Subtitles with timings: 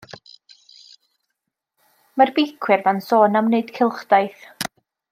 [2.21, 4.51] Mae'r beicwyr 'ma'n sôn am neud cylchdaith.